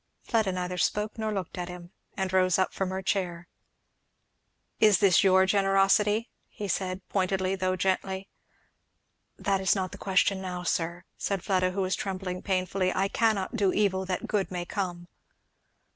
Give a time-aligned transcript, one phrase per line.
[0.23, 3.47] Fleda neither spoke nor looked at him and rose up from her chair.
[4.79, 8.27] "Is this your generosity?" he said, pointedly though gently.
[9.37, 12.91] "That is not the question now, sir," said Fleda, who was trembling painfully.
[12.91, 15.07] "I cannot do evil that good may come."